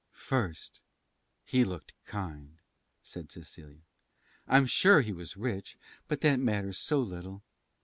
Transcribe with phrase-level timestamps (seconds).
[0.13, 0.81] "First,
[1.45, 2.57] he looked kind,"
[3.03, 3.83] said Cecilia.
[4.47, 5.77] "I'm sure he was rich;
[6.07, 7.43] but that matters so little.